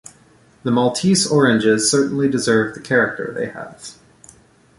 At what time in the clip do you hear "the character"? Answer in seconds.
2.73-3.31